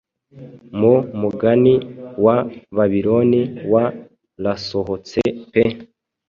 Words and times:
mu 0.79 0.93
mugani 1.21 1.73
wa 2.25 2.37
Babiloni 2.75 3.41
wa 3.73 3.85
rasohotse 4.43 5.19
pe 5.51 5.63